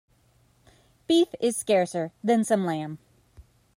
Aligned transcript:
Beef 1.05 1.27
is 1.39 1.55
scarcer 1.55 2.11
than 2.23 2.43
some 2.43 2.65
lamb. 2.65 2.97